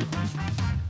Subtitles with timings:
[0.00, 0.87] Thank you.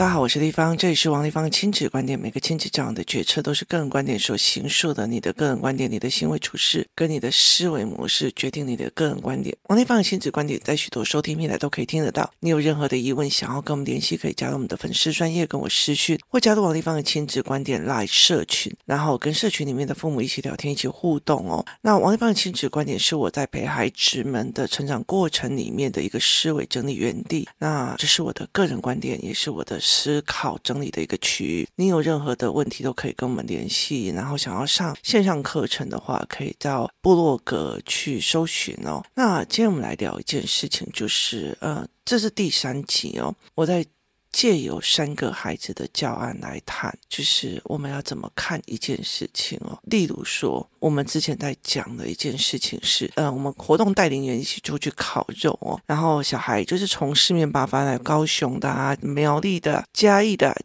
[0.00, 2.18] 大家好，我是丽芳，这里是王丽芳的亲子观点。
[2.18, 5.06] 每个亲子这样的决策都是个人观点所形塑的。
[5.06, 9.54] 你的个人观点、你的行为处事跟你的思维模式决定你的个人观点。
[9.64, 12.32] 王丽芳的亲子观点在许多收听平台都可以听得到。
[12.40, 21.62] 你有任何的疑问，想要跟我们联系，可以加入我们的粉丝专页跟我私讯，或加入王丽芳的亲子观点 Live 社群，然后跟社群里面的父母一起聊天、一起互动哦。
[21.82, 27.46] 那王丽芳的亲子观点是我在陪孩子们的成长过程里面的一个思维整理园地。
[27.58, 29.78] 那这是我的个人观点，也是我的。
[29.90, 34.08] 思考整理的一个区域，你有任何的问题都可以跟我们联系。
[34.10, 39.02] 然后想要上线上课程的话，可以到部落格去搜寻哦。
[39.14, 43.34] 那今天我们来聊一件事情，就是呃，这是第三集哦。
[43.56, 43.84] 我在
[44.32, 49.78] 借由三个孩子的教案来谈，就是我们要怎么看一件事情哦。
[49.84, 60.56] 例如说，我们之前在讲的一件事情是，呃，我们活动带领员一起出去烤肉哦，然后小孩就是从四面八方来，高雄的啊、苗栗的、嘉义的。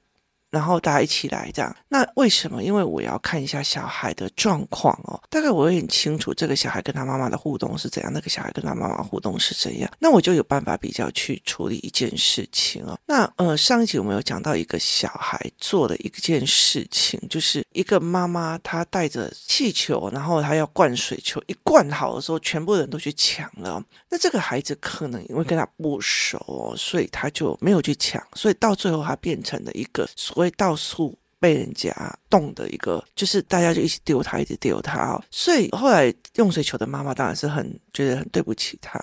[0.55, 2.63] 然后大家一起来这样，那为什么？
[2.63, 5.21] 因为我要看一下小孩的状况哦。
[5.29, 12.97] 大概我也很清楚这个小孩跟他妈妈的互动是怎样，那个小孩跟他妈妈互动是怎样，那我就有办法比较去处理一件事情哦。
[13.05, 23.83] 那呃，上一集我们有讲到一个小孩做的一件事情，就是一个妈妈她带着气球，然后她要灌水球，一灌好的时候，全部人都去抢了。
[24.09, 30.44] 那这个孩子可能因为跟他不熟哦，所以他就没有去抢，所以到最后他变成了一个所谓。
[30.45, 31.91] 会到处被人家
[32.29, 35.19] 动的一个，就是大家就一起丢他，一直丢他。
[35.31, 38.99] 所以后来用水球的妈妈当然是很觉得很对不起他。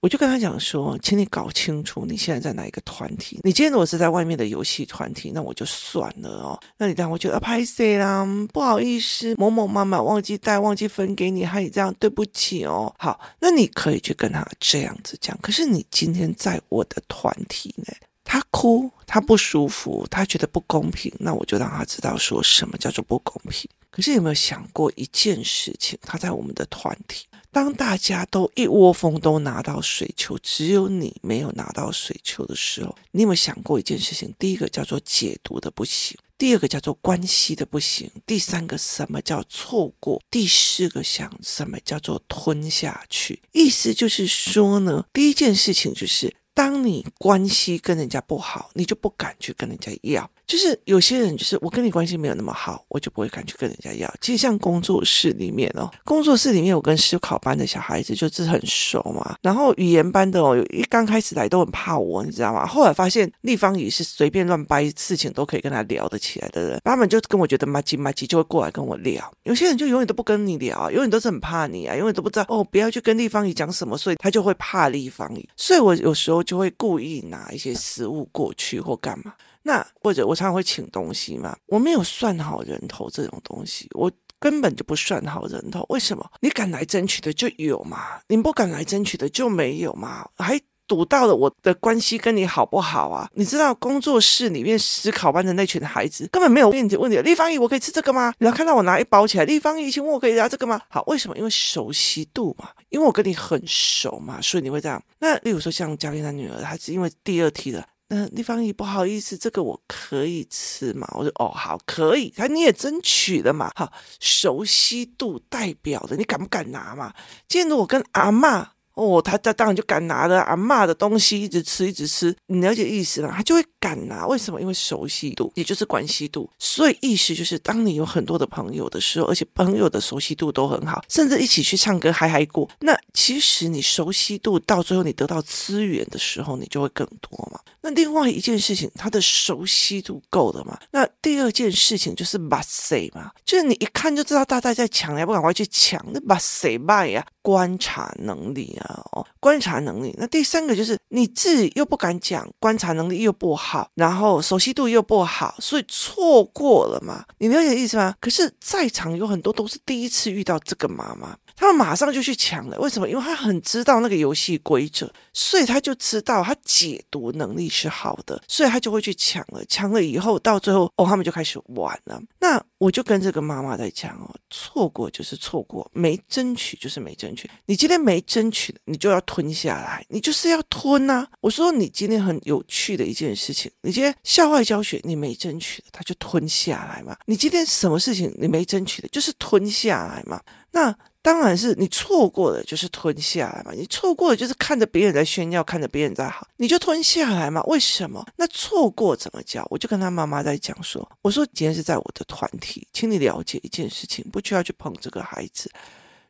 [0.00, 3.40] 我就跟他讲说，请你搞清楚你现在在哪一个团体。
[3.42, 6.60] 你今天如果是在外面的游戏团体，那我就算了哦。
[6.76, 12.94] 那你当然会觉得拍谢啦，不好意思，某某妈妈忘记带，忘记分给你，害你这样，对不起哦。
[12.98, 15.36] 好，那你可以去跟他这样子讲。
[15.42, 17.92] 可是你今天在我的团体呢？
[18.28, 23.70] 他哭，他不舒服，他觉得不公平，那我就让他知道说什么叫做不公平。
[23.90, 25.96] 可是有没有想过一件事情？
[26.02, 34.34] 他在我们的团体，当大家都一窝蜂都拿到水球，只有你没有拿到水球的时候，你有没有想过一件事情？
[34.38, 40.20] 第一个叫做解读的不行，第二个叫做关系的不行，第三个什么叫错过？
[40.30, 43.40] 第四个想什么叫做吞下去？
[43.52, 46.34] 意思就是说呢，第一件事情就是。
[46.56, 50.30] 当你关系跟人家不好，你就不敢去跟人家要。
[50.46, 54.12] 就是有些人，就是我跟你关系没有那么好，我就不会敢去跟人家要。
[54.20, 59.36] 其实像工作室里面哦，工作室里面我跟思考班的小孩子就是很熟嘛。
[59.42, 62.64] 然后语言班的哦，一刚开始来都很怕我，你知道吗？
[62.64, 69.28] 后来发现立方语是随便乱掰事情都可以跟他聊得起来的人，他们就跟我觉得麻吉麻吉，就会过来跟我聊。
[69.42, 75.48] 有些人就永远都不跟你聊，永远都是很怕你啊，永远都不知道哦，不要去跟立方语讲什么，所以他就会怕立方语。
[75.56, 79.34] 所以我有时候就会故意拿一些食物过去或干嘛。
[79.66, 85.84] 那或者我常常会请东西嘛，我没有算好人头这种东西，我根本就不算好人头。
[85.88, 86.24] 为什么？
[86.40, 93.28] 你敢来争取的就有嘛，你不敢来争取的就没有嘛，还赌到了我的关系跟你好不好啊？
[93.34, 97.18] 你知道工作室里面思考班的那群孩子根本没有问题问题。
[97.22, 98.32] 立方体，我可以吃这个吗？
[98.38, 100.80] 你要看到我拿一包起来，立方体，请问我可以拿这个吗？
[100.88, 101.36] 好，为什么？
[101.36, 105.02] 因为熟悉度嘛，因为我跟你很熟嘛，所以你会这样。
[105.18, 107.84] 那例如说像嘉玲的女儿，她是因为第二梯的。
[108.08, 111.08] 那立方姨不好意思，这个我可以吃吗？
[111.14, 112.30] 我说哦，好，可以。
[112.30, 117.12] 他你也争取了嘛，好，熟悉度代表的，你敢不敢拿嘛？
[117.48, 118.75] 今天我跟阿嬷。
[118.96, 123.30] 哦，他他当然就敢拿着阿嬷的东西一直吃一直吃，你了解意思吗？
[123.36, 124.58] 他就会敢拿，为什么？
[124.58, 126.50] 因为熟悉度，也就是关系度。
[126.58, 137.60] 所以意思就是，当你有很多的朋友的时候，而且朋友的熟悉度都很好，甚至一起去唱歌嗨嗨过，那其实你熟悉度到最后你得到资源的时候，你就会更多嘛。
[137.82, 140.78] 那另外一件事情，他的熟悉度够了嘛？
[140.90, 147.22] 那第二件事情就是把谁嘛，就是你一看就知道大家在抢，你还不赶快去抢，那把谁卖呀？
[147.42, 150.14] 观察能力啊，哦，观察能力。
[150.18, 157.24] 那第三个就是你自己又不敢讲，观察能力又不好，然后熟悉度又不好，所以错过了嘛？
[157.38, 158.14] 你了解意思吗？
[158.20, 161.36] 可是，在场有很多都是第一次遇到这个妈妈。
[161.56, 163.08] 他们马上就去抢了，为什么？
[163.08, 169.64] 因为他很知道那个游戏规则，所以他就知道他解读能力是好的，所以他就会去抢了。
[169.64, 172.20] 抢了以后，到最后哦，他们就开始玩了。
[172.38, 177.50] 那我就跟这个妈妈在讲哦，错过就是错过，没争取就是没争取。
[177.64, 181.26] 你今天没争取，你就要吞下来，你就是要吞呐。
[181.40, 187.16] 我说你今天很有趣的一件事情，你今天校外教学你没争取的，他就吞下来嘛。
[187.24, 190.38] 你今天什么事情你没争取的，就是吞下来嘛。
[190.70, 190.94] 那。
[191.26, 193.72] 当然是你错过了，就是吞下来嘛。
[193.72, 197.60] 你错过了，就是看着别人在炫耀，看着别人在好，你就吞下来嘛。
[197.64, 198.24] 为什么？
[198.36, 199.66] 那错过怎么教？
[199.68, 205.68] 我就跟他妈妈在讲说，我说今天是在我的团体，请你了解一件事情，不需要去碰这个孩子。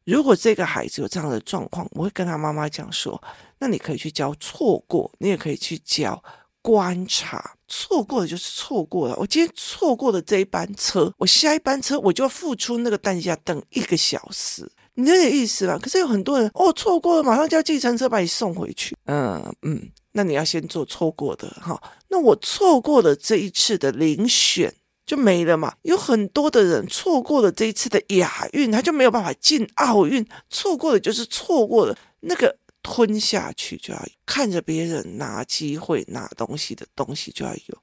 [0.05, 3.23] 如果这个孩子有这样的状况，我会跟他妈妈讲说，
[3.59, 6.25] 那你可以去教错过，你也可以去教
[6.63, 7.55] 观察。
[7.69, 9.17] 错过了就是错过了。
[9.17, 14.67] 我今天错过了这一班车，我下一班车我就要付出那个代价，等一个小时。
[14.97, 15.79] 你有点意思吧？
[15.81, 18.97] 可是有很多人哦，错过了，马上叫计程车把你送回去。
[19.05, 21.81] 嗯嗯，那你要先做错过的哈。
[22.09, 24.75] 那我错过了这一次的遴选。
[25.07, 25.73] 就没了嘛。
[25.83, 30.27] 有很多的人错过了这一次的亚运，他就没有办法进奥运。
[30.51, 37.79] 错过了就是错过了，那个吞下去就要看着别人拿机会拿东西的东西就要有。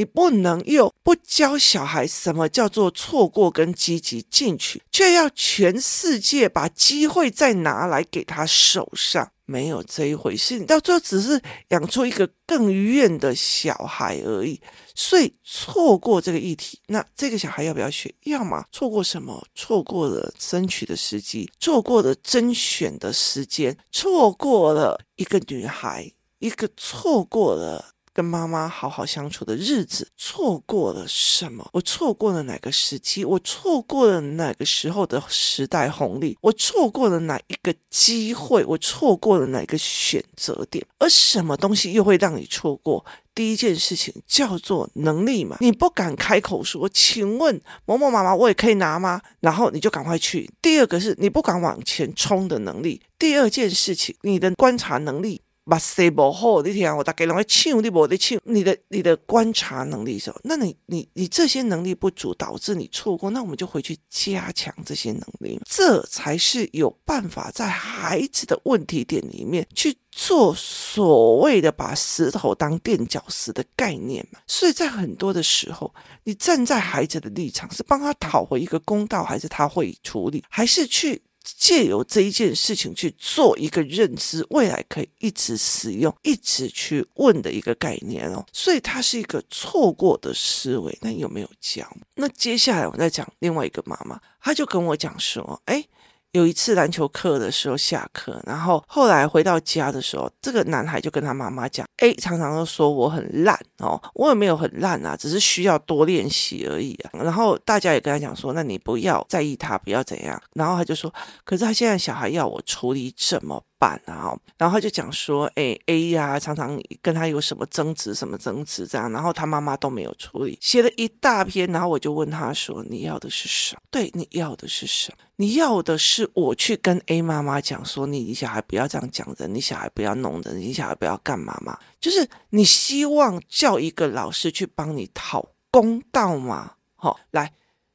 [0.00, 9.30] 你不能又不教小孩什么叫做错过跟积极进取，却要全世界把机会再拿来给他手上。
[9.44, 11.38] 没有这一回事，你到最后只是
[11.68, 14.58] 养出一个更怨的小孩而已。
[14.94, 18.14] 所以错过这个议题，那这个小孩要不要学？
[18.24, 19.44] 要么错过什么？
[19.54, 27.90] 错过了争取的时机，错过了甄选的时间，错过了一个女孩，一个错过了。
[28.12, 31.68] 跟妈妈好好相处的日子，错过了什么？
[31.72, 33.24] 我错过了哪个时期？
[33.24, 36.36] 我错过了哪个时候的时代红利？
[36.40, 38.64] 我错过了哪一个机会？
[38.64, 40.84] 我错过了哪个选择点？
[40.98, 43.04] 而什么东西又会让你错过？
[43.32, 49.22] 第一件事情叫做能力嘛，你不敢开口说，请问某某妈妈，我也可以拿吗？
[49.38, 50.50] 然后你就赶快去。
[50.60, 53.00] 第二个是你不敢往前冲的能力。
[53.18, 55.40] 第二件事情，你的观察能力。
[55.70, 56.60] 把谁不好？
[56.62, 58.38] 你听我大概啷个唱，你不得唱。
[58.42, 63.30] 你的你的观察能力是，那你你你这些能力不足，导致你错过。
[63.30, 74.40] 那我们就回去加强这些能力，这才是有办法在孩子的问题点里面去做所谓的把石头当垫脚石的概念嘛。
[74.48, 75.94] 所以在很多的时候，
[76.24, 81.22] 你站在孩子的立场，是帮他讨回一个公道，还是他会处理，还是去？
[81.56, 90.96] 借由这一件事情去做一个认知，未来可以一直使用、一直去问的一个概念哦，所以它是一个错过的思维。
[91.00, 91.86] 那有没有教？
[92.14, 95.84] 那接下来我再讲另外一个妈妈，她就跟我讲说：“哎。”
[96.32, 111.12] 有一次篮球课的时候下课，然后后来回到家的时候，这个男孩就跟他妈妈讲：“诶，常常都说我很烂哦，我也没有很烂啊，只是需要多练习而已啊。”然后大家也跟他讲说：“那你不要在意他，不要怎样。”然后他就说
[111.44, 121.66] ：“可是他现在小孩要我处理怎么办啊？”然后他就讲说：“诶，A 呀，常常跟他有什么争执，什么争执这样，然后他妈妈都没有处理，写了一大篇。
[121.72, 123.80] 然后我就问他说：‘你要的是什么？
[123.90, 131.78] 对，你要的是什么？’”你要的是我去跟 A 妈妈讲说，你你小孩不要这样讲的，你小孩不要弄的，你小孩不要干嘛嘛？
[131.98, 136.74] 就是你希望叫一个老师去帮你讨公道吗？
[136.94, 137.54] 好，来，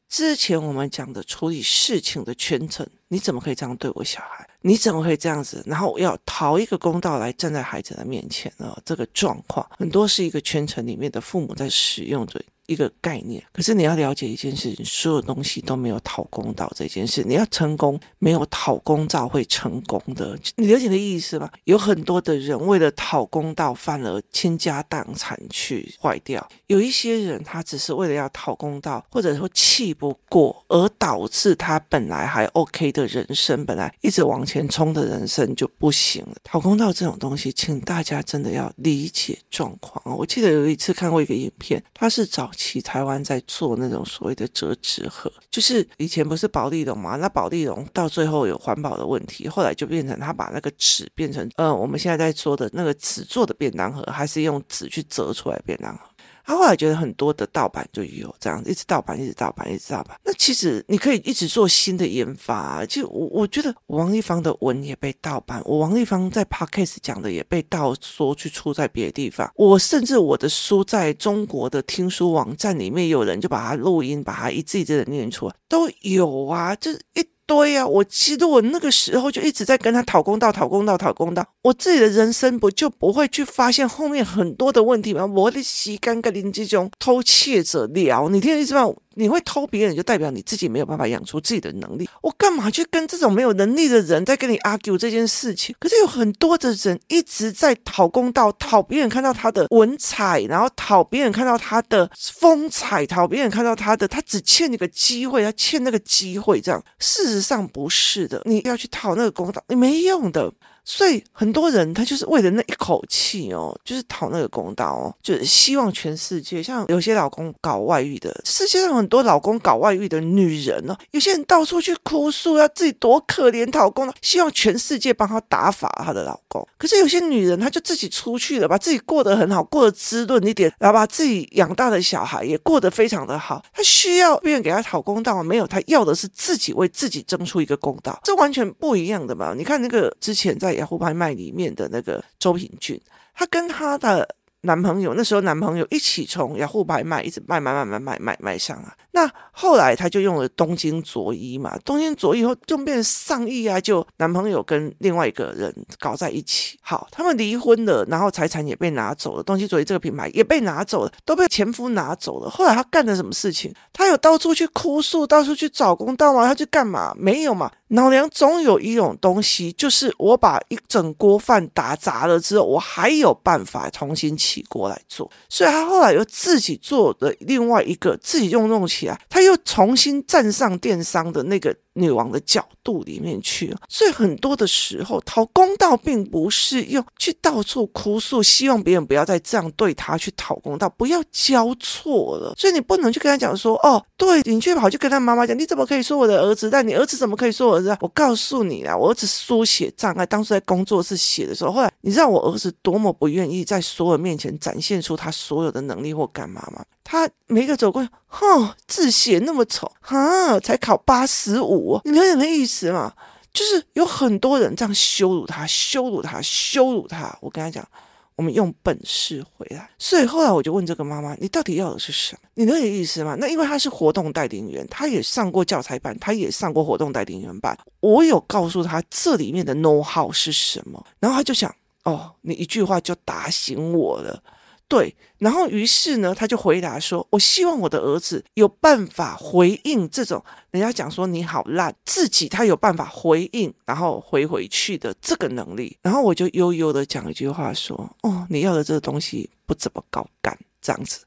[0.09, 4.49] 之前我们讲的处理事情的全程，你怎么可以这样对我小孩？
[4.67, 5.61] 你怎么会这样子？
[5.67, 8.75] 然后要讨一个公道来站在孩子的面前呢？
[8.83, 12.41] 这个状况很多是一个圈层里面的父母在使用着。
[12.67, 17.23] 一个概念，可是你要了解一件事情，所有东西都没有讨公道这件事。
[17.23, 20.37] 你要成功，没有讨公道会成功的。
[20.55, 21.49] 你了解的意思吗？
[21.65, 26.45] 有很多的人为了讨公道，反而倾家荡产去坏掉。
[26.67, 36.35] 有一些人，他只是为了要讨公道，或者说气不过，而导致他本来还 OK 的人生，本来一直往前冲的人生就不行了。
[36.43, 40.01] 讨公道这种东西，请大家真的要理解状况。
[40.17, 42.51] 我记得有一次看过一个影片，他是找。
[42.55, 47.15] 去台湾在做那种所谓的折纸盒，就是以前不是保利龙嘛？
[47.17, 56.01] 那保利龙到最后有环保的问题，后来就变成他把那个纸变成，呃，我们现在在说的那个纸做的便当盒，还是用纸去折出来便当盒。
[56.45, 60.15] 他后来觉得很多的盗版就有这样，一直盗版，一直盗版，一直盗版。
[60.23, 62.85] 那其实你可以一直做新的研发。
[62.85, 69.51] 就我我觉得王立芳的文也被盗版，我王立芳在 Podcast 讲的也被盗说去出在别的地方。
[69.55, 77.27] 我甚至我的书在中国的听书网站里面，有人就把它录音，把它一字一字的念出来，都有啊，这一。
[77.47, 85.25] 对呀、我记得我那个时候就一直在跟他讨公道、讨公道、讨公道，我自己的人生不就不会去发现后面很多的问题吗？
[85.27, 88.87] 我的时间跟林这种偷窃者聊，你听得意思吗？
[89.15, 92.07] 你会偷别人，就代表你自己没有办法养出自己的能力。
[92.21, 95.75] 我干嘛去跟这种没有能力的人在跟你 argue 这件事情？
[95.79, 108.41] 可是有很多的人一直在讨公道，讨别人看到他的文采，然后讨别人看到他的风采，讨别人看到他的，他只欠你个机会，他欠那个机会，这样事实上不是的。
[108.45, 110.51] 你要去讨那个公道，你没用的。
[110.85, 126.65] 所以很多人他就是为了那一口气哦，就是讨那个公道哦，就是希望全世界像有些老公搞外遇的，世界上很多老公搞外遇的女人哦，有些人到处去哭诉，要自己多可怜讨公道，希望全世界帮他打发他的老公。
[126.77, 133.63] 可是有些女人，她就自己出去了，把自己过得很好，过得滋润一点，然后把自己养大的小孩也过得非常的好。
[133.73, 135.41] 她需要别人给她讨公道？
[135.41, 139.55] 没有，她要的是自己为自己争出一个公道，这完全不一样的嘛。
[139.57, 140.74] 你看那个之前在。
[140.75, 142.99] 雅虎拍卖里面的那个周平俊，
[143.33, 148.95] 她跟她的男朋友那时候男朋友一起从雅虎拍卖一直卖卖卖卖卖卖卖上啊。
[149.11, 162.49] 那后来她就用了东京佐伊嘛，东京佐伊后就变成上亿啊，就男朋友跟另外一个人搞在一起，好，他们离婚了，然后财产也被拿走了，东京佐伊这个品牌也被拿走了，都被前夫拿走了。
[162.49, 163.71] 后来她干了什么事情？
[163.93, 166.45] 她有到处去哭诉，到处去找公道吗？
[166.47, 167.13] 她去干嘛？
[167.15, 167.71] 没有嘛。
[167.89, 175.31] 老娘总有一种东西，就是我把一整锅饭打砸了之后，我还有办法重新起锅来做。
[175.47, 181.75] 所以他后来又自己做的另外一个，自己用弄起来，他又重新站上电商的那个。
[181.95, 192.53] 女王的角度里面去，所以很多的时候讨公道，并不是用去到处哭诉，希望别人不要再这样对他去讨公道，不要交错了。
[192.57, 196.69] 所以你不能去跟他讲说，哦，对，你去跑去跟他妈妈讲，你怎么可以说我的儿子？
[196.69, 197.97] 但你儿子怎么可以说我儿子？
[198.01, 206.83] 我告诉你啊，我儿子书写障碍，当初在工作室写的时候，后来你知道我儿子多么不愿意在所有面前展现出他所有的能力或干嘛吗？
[207.05, 213.13] 他每一个走过，哼，字写那么丑，哈，才考八十五，你了解那意思吗？
[213.53, 217.37] 就是有很多人这样羞辱他，羞辱他，羞辱他。
[217.39, 217.87] 我跟他讲，
[218.35, 219.87] 我们用本事回来。
[219.99, 222.49] 所以后来我就问这个妈妈，你到底要的是什么？
[222.55, 223.37] 你了解意思吗？
[223.39, 227.77] 那因为他是活动带领员，他也上过教材班，他也上过活动带领员班。
[228.01, 234.41] 我有告诉他这里面的 know how 是什么，然后他就想，哦，你一句话就打醒我了。
[234.87, 251.25] 对，然后于是呢，他就回答说：“我希望我的儿子有办法回应这种人家讲说你好烂，自己他有办法回应，然后回回去的这个能力。”然后我就悠悠的讲一句话说：“哦，你要的这个东西不怎么高干，这样子。”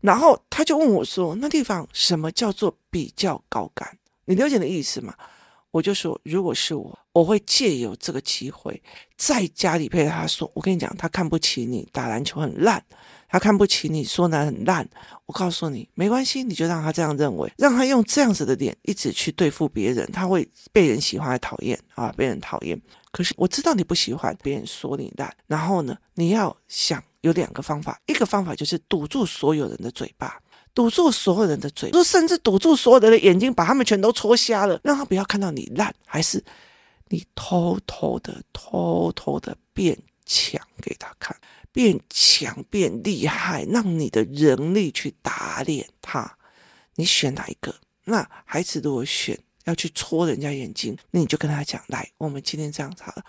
[0.00, 3.98] 然后他就问我说：“那地方什么叫做比较高干？
[4.24, 5.14] 你了解的意思吗？”
[5.74, 8.80] 我就说：“如果是我。”我会借由这个机会，
[9.16, 12.84] 在家里陪他说：“我跟你讲，他看不起你打篮球很烂，
[13.28, 14.88] 他看不起你说男很烂。
[15.26, 22.80] 我告诉你，没关系，你就让他这样认为，让他用这样子的脸一直去对付别人，他会被人喜欢还讨厌啊，被人讨厌。
[23.12, 30.40] 可是我知道你不喜欢别人说你烂，然后呢，你要想有两个方法，一个方法就是堵住所有人的嘴巴，
[30.74, 36.42] 堵住所有人的嘴，甚至堵住所有人的眼睛，把他们全都戳瞎了，让他不要看到你烂，还是。”
[37.10, 41.36] 你偷偷的、偷偷的变强给他看，
[41.70, 46.38] 变强、变厉害，让你的人力去打脸他。
[46.96, 47.72] 你选哪一个？
[48.04, 53.24] 那孩子如果选要去戳人家眼睛，那你就跟他讲：来，我们今天这样子好了，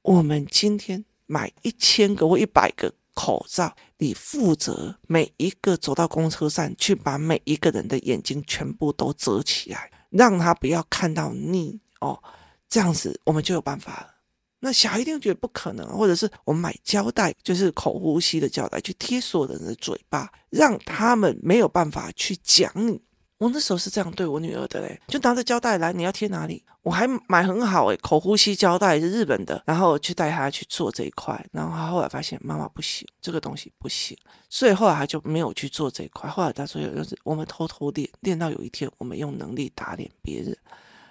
[0.00, 12.22] 我们今天买一千个或一百个口罩，你负责每一个走到公车上去，把每一个人的眼睛全部都遮起来，让他不要看到你哦。
[12.68, 14.14] 这样子我们就有办法了。
[14.60, 23.00] 那小孩一定觉得不可能，或者是我们买胶带，就是口呼吸的胶带，去贴所有人的嘴巴，让他们没有办法去讲你。
[23.40, 26.62] 我那时候是这样对我女儿的嘞，就拿着胶带来，你要贴哪里？
[26.82, 31.42] 我还买很好诶，口呼吸胶带是日本的，然后去带她去做这一块。
[31.50, 34.14] 然后她后来发现妈妈不行，这个东西不行，
[34.50, 36.28] 所以后来她就没有去做这一块。
[36.28, 40.54] 后来她说，就是我们偷偷练，练到有一天我们用能力打脸别人。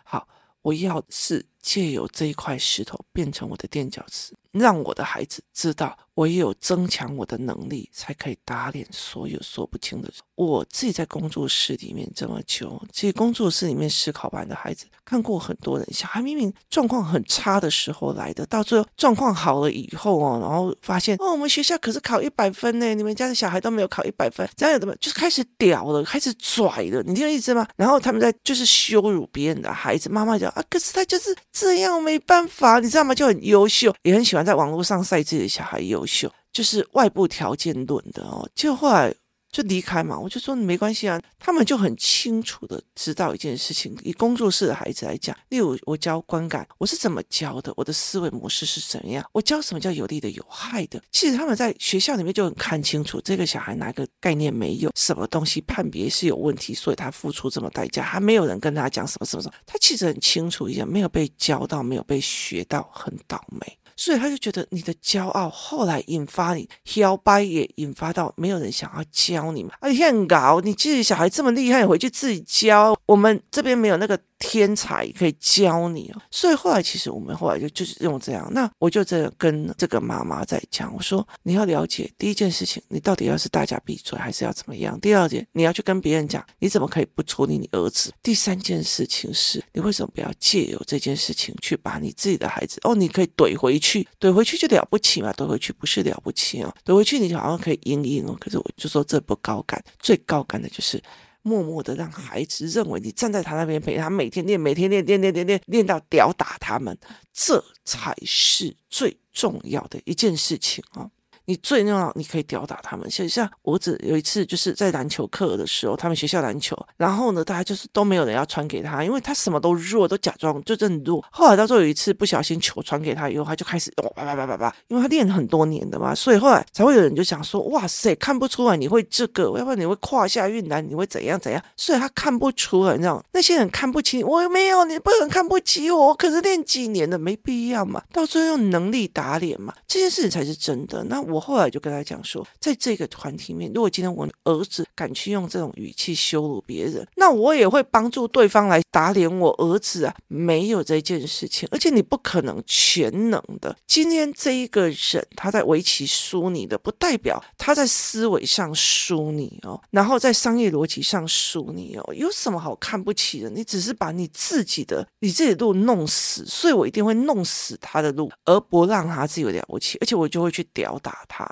[0.03, 0.27] 好。
[0.62, 10.18] 我要是借由这一块石头变成我的垫脚石，让我的孩子知道，我也有增强我的能力，才可以打脸所有说不清的人。
[10.36, 27.66] 我自己在工作室里面这么久，其实工作室里面思考班的孩子看过很多人，小孩明明状况很差的时候来的，到最后状况好了以后哦，然后发现哦，我们学校可是考一百分呢，你们家的小孩都没有考一百分，这样有的没有，就是开始屌了，开始拽了，你听我意思吗？
[27.78, 33.16] 然后他们在就是羞辱别人的孩子，妈妈讲啊，可是他就是这样，没办法，你知道吗？
[33.16, 36.06] 就很优秀，也很喜欢在网络上晒自己的小孩优
[36.51, 38.50] 就是外部条件论的哦。
[38.56, 39.13] 就后来
[39.51, 40.18] 就离开嘛。
[40.18, 43.98] 我就说没关系啊，他们就很清楚的知道一件事情。
[44.04, 51.01] 以工作室的孩子来讲，例如我教观感，我是怎么教的，我的思维模式是怎样，我教什么叫有利的、有害的。
[51.12, 63.78] 其实他们在学校里面就很看清楚，这个小孩哪个概念没有，什么东西判别是有问题，所以他付出这么代价，还没有人跟他讲什么什么什么，他其实很清楚一样，没有被教到，没有被学到，很倒霉。
[64.00, 69.72] 所以他就觉得你的骄傲，后来引发你摇摆，也引发到没有人想要教你嘛。
[69.82, 74.18] 而且很搞，你自己小孩这么厉害，回去自己教，我们这边没有那个。
[74.41, 84.98] 天才可以教你哦，所以后来其实我们后来就就是用这样，那我就这样跟这个妈妈在讲，我说你要了解第一件事情，你到底要是大家闭嘴还是要怎么样？
[85.01, 88.13] 第二件，你要去跟别人讲，你怎么可以不处理你儿子？
[88.24, 95.31] 第三件事情是，你为什么不要借由这件事情去把你自己的孩子哦，你可以怼回去，去怼回去就了不起嘛？
[95.34, 101.01] 怼回去不是了不起啊，怼回去你就好像可以赢赢哦，可是我就说这不高干，最高干的就是。
[101.41, 106.96] 默默的让孩子认为你站在他那边陪他，每天练，每天练，练练练练练到屌打他们，
[107.34, 111.10] 这才是最重要的一件事情啊。
[111.50, 113.10] 你最重要，你可以吊打他们。
[113.10, 121.25] 像像我只有一次就是在篮球课的时候，他们学校篮球，然后呢，大家就是都没有人要传给他，因为他什么都弱，都假装就真的弱。
[121.32, 131.60] 后来到最后有一次不小心球传给他以后，他就开始哦叭叭叭叭叭，因为他练很多年的嘛，所以后来才会有人就想说，哇塞，看不出来你会这个，要不然你会胯下运篮，你会怎样怎样？
[131.75, 138.03] 所以他看不出来，你知道那些人看不起你，我没有，你不能看不起我，我可是练几年的，没必要嘛。
[138.13, 141.03] 到最后用能力打脸嘛，这件事情才是真的。
[141.06, 141.38] 那我。
[141.39, 150.15] 后来就跟他讲说，在这个团体里面，如果今天我儿子敢去用这种语气羞辱别人，那我也会帮助对方来打脸我儿子啊！
[150.27, 153.75] 没有这件事情，而且你不可能全能的。
[153.88, 162.13] 今天这一个人他在围棋输你的，不代表他在思维上输你哦，然后在商业逻辑上输你哦。
[162.13, 163.50] 有什么好看不起的？
[163.50, 171.48] 你只是把你自己的你自己的路弄死，所以我一定会弄死他的路，而不让他自己了不起，而且我就会去屌打他。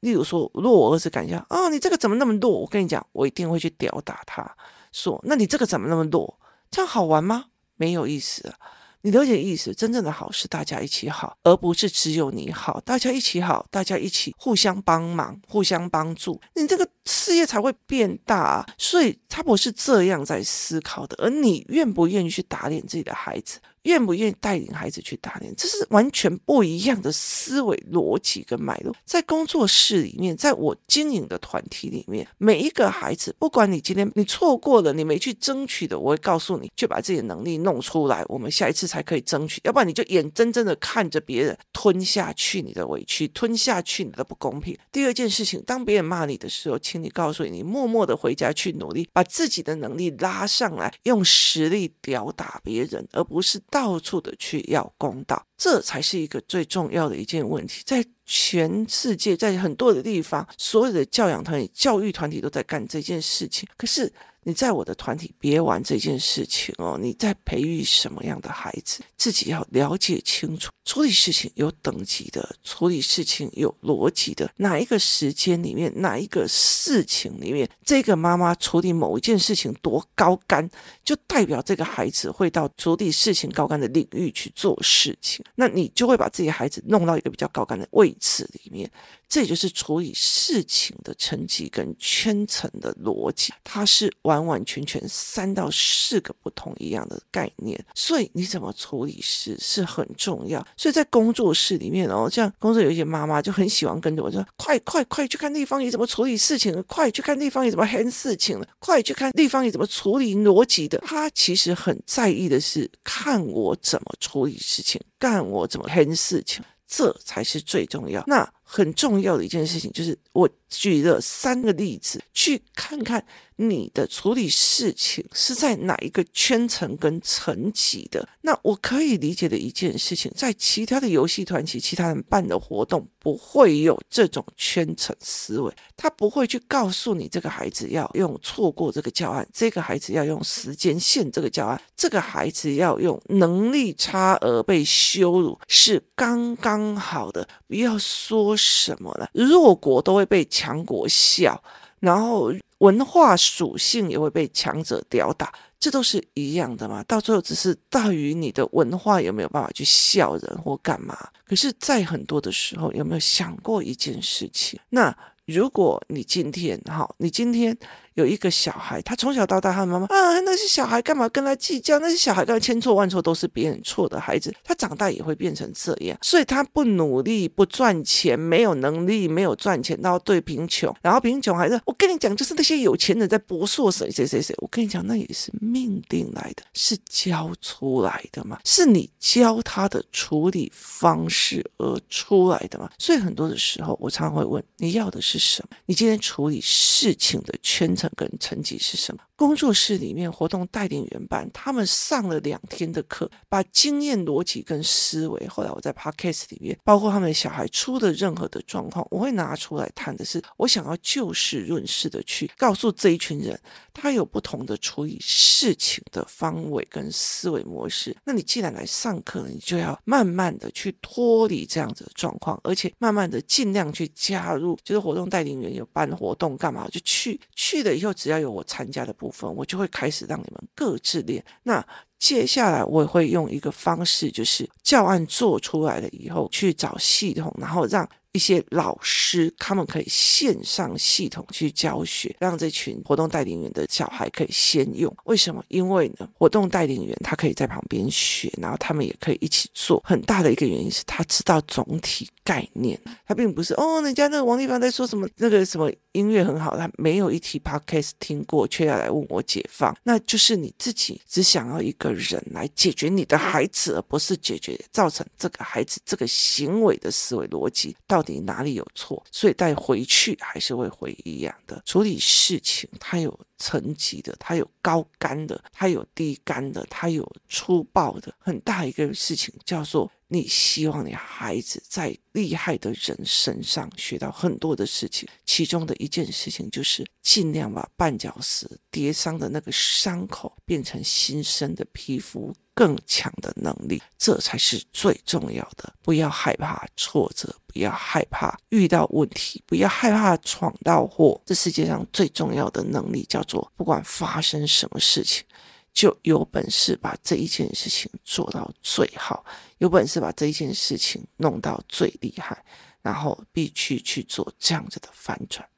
[0.00, 2.50] 例如说，如果我儿子敢讲啊，你这个怎么那么弱？
[2.50, 4.56] 我跟你讲，我一定会去屌打他，
[4.90, 6.40] 说，那你这个怎么那么弱？
[6.70, 7.46] 这样好玩吗？
[7.76, 8.54] 没有意思。
[9.02, 9.72] 你了解意思？
[9.72, 12.80] 真正的好是大家一起好，而不是只有你好。
[12.80, 18.66] 大家一起好，大家一起互相帮忙、互相帮助，你这个事业才会变大。
[18.76, 23.60] 所以他不是这样在思考的，而你愿不愿意去打脸自己的孩子？
[23.88, 28.94] 愿不愿意带领孩子去打脸，这是完全不一样的思维逻辑跟脉络。
[29.06, 39.58] 在工作室里面，在我经营的团体里面，每一个孩子，不管你今天你错过了，你没去争取的，我会告诉你，去把自己的能力弄出来，我们下一次才可以争取。
[39.64, 44.76] 要不然你就眼睁睁的看着别人吞下去你的委屈，吞下去你的不公平。
[44.92, 57.80] 第二件事情，当别人骂你的时候，请你告诉你，你默默的回家去努力，把自己的能力拉上来，用实力吊打别人，而不是到处的去要公道，这才是一个最重要的一件问题。
[57.86, 63.68] 在全世界，在很多的地方，所有的教养团体、教育团体都在干这件事情。
[63.76, 64.12] 可是，
[64.48, 66.98] 你在我的团体别玩这件事情哦！
[66.98, 70.70] 你在培育什么样的孩子，自己要了解清楚。
[70.86, 74.50] 处理事情有等级的，处理事情有逻辑的。
[74.56, 80.66] 哪一个时间里面，哪一个事情里面，这个妈妈处理某一件事情多高干，
[81.04, 85.44] 就代表这个孩子会到处理事情高干的领域去做事情。
[85.56, 88.90] 那你就会把自己孩子弄到一个比较高干的位置里面。
[89.28, 100.66] 这就是处理事情的层级跟圈层的逻辑，它是完完完全全三到四个不同一样的概念，所以你怎么处理事是很重要。
[100.76, 116.64] 所以在工作室里面哦，像工作有一些妈妈就很喜欢跟着我说：“快快快去看立方体怎么处理事情了，快去看立方体怎么 handle 事情了，快去看立方体怎么处理逻辑的。”他其实很在意的是看我怎么处理事情，干我怎么 handle 事情。
[116.90, 118.24] 这才是最重要。
[118.26, 123.24] 那很重要的一件事情就是，我举了三个例子，去看看
[123.56, 128.28] 你的处理事情是在哪一个圈层跟层级的。
[128.42, 135.72] 那我可以理解的一件事情，在其他的游戏团体、其他人办的活动，不会有这种圈层思维。
[135.96, 147.48] 他不会去告诉你，这个孩子要用错过这个教案，这个孩子要用时间线这个教案，这个孩子要用能力差而被羞辱，是刚刚好的。
[147.66, 148.56] 不要说。
[148.58, 149.28] 什么了？
[149.32, 151.62] 弱国都会被强国笑，
[152.00, 157.02] 然后文化属性也会被强者吊打，这都是一样的嘛。
[157.04, 161.16] 到最后只是大于你的文化有没有办法去笑人或干嘛？
[161.46, 164.80] 可是，在很多的时候，有没有想过一件事情？
[164.90, 165.16] 那
[165.46, 167.76] 如果你今天哈，你今天。
[168.18, 172.00] 有一个小孩，他从小到大，他的妈妈啊，那些小孩干嘛跟他计较？
[172.00, 176.18] 那些小孩干嘛千错万错都是别人错的孩子，他长大也会变成这样。
[176.20, 184.52] 所以他不努力、不赚钱、没有能力、没有赚钱，然后对贫穷，然后贫穷还是我跟你讲，就是那些有钱人在博硕谁谁谁谁。
[184.58, 188.58] 我跟你讲，那也是命定来的，是教出来的嘛？
[188.64, 192.90] 是你教他的处理方式而出来的嘛？
[192.98, 195.76] 所以很多的时候，我常常会问：你要的是什么？
[195.86, 198.07] 你今天处理事情的圈层。
[198.16, 199.22] 跟成绩是什么？
[199.36, 205.46] 工作室里面活动带领员班，他们上了两天的课，把经验逻辑跟思维。
[205.46, 213.58] 后来我在 Podcast 里面，包括他们小孩出的任何的状况，我会拿出来谈的是，我想要就事论事的去告诉这一群人，
[213.92, 218.16] 他有不同的处理事情的方位跟思维模式。
[218.24, 227.97] 那你既然来上课，你就要慢慢的去脱离这样子的状况，而且慢慢的尽量去加入，就是活动带领员有办活动干嘛就去去的。
[227.98, 231.44] 以后只要有我参加的部分，我就会开始让你们各自练。
[231.64, 231.84] 那
[232.18, 238.08] 接下来我也会用一个方式，就是教案做出来了以后，去找系统，然后让。
[238.38, 245.12] 一些老师，他们可以线上系统去教学，让这群活动带领员的小孩可以先用。
[245.24, 245.60] 为什么？
[245.66, 250.00] 因为呢，活动带领员他可以在旁边学，然后他们也可以一起做。
[250.06, 252.96] 很大的一个原因是他知道总体概念，
[253.26, 268.27] 他并不是哦，人家那个王立芳在说什么，那个什么音乐很好，他没有一提 podcast 听过，却要来问我解放，那就是你自己只想要一个人来解决你的孩子，而不是解决造成这个孩子这个行为的思维逻辑到底。
[268.32, 269.24] 你哪里有错？
[269.30, 272.88] 所以带回去还是会回一样的处理事情。
[273.00, 278.32] 它有层级的，它有高干的，它有低干的，它有粗暴的。
[278.38, 285.28] 很大一个事情叫做，你希望你孩子在厉害的人身上学到很多的事情。
[285.44, 292.54] 其中的一件事情就是尽量把绊脚石跌伤的那个伤口变成新生的皮肤。
[292.74, 295.92] 更强的能力，这才是最重要的。
[296.00, 301.42] 不要害怕挫折，不要害怕遇到问题，不要害怕闯到祸。
[301.44, 305.44] 这世界上最重要的能力叫做，不管发生什么事情，
[305.92, 309.44] 就有本事把这一件事情做到最好，
[309.78, 312.64] 有本事把这一件事情弄到最厉害，
[313.02, 315.68] 然后必须去做这样子的反转。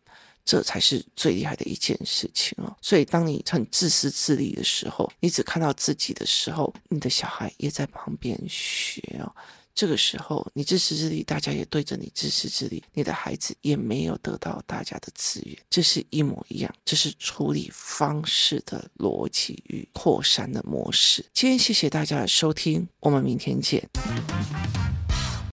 [0.43, 2.75] 这才是最厉害的一件事情哦。
[2.81, 9.31] 所以，当你很自私自利的时候，你只看到自己的时候，你的小孩也在旁边学哦。
[9.81, 16.71] 这个时候，你自私自利，大家也对着你自私自利，你的孩子也没有得到大家的资源，这是一模一样。
[16.85, 21.25] 这是处理方式的逻辑与扩散的模式。
[21.33, 23.89] 今天谢谢大家的收听，我们明天见。